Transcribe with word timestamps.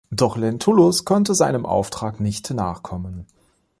Doch 0.09 0.35
Lentulus 0.35 1.05
konnte 1.05 1.35
seinem 1.35 1.63
Auftrag 1.67 2.19
nicht 2.19 2.49
nachkommen. 2.49 3.27